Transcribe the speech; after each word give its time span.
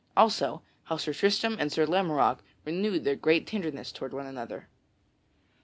Also 0.17 0.63
how 0.85 0.97
Sir 0.97 1.13
Tristram 1.13 1.57
and 1.59 1.71
Sir 1.71 1.85
Lamorack 1.85 2.39
renewed 2.65 3.03
their 3.03 3.15
great 3.15 3.45
tenderness 3.45 3.91
toward 3.91 4.15
one 4.15 4.25
another. 4.25 4.67